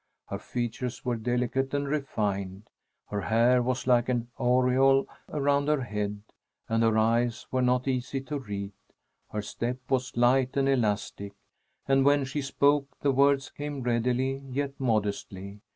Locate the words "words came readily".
13.11-14.37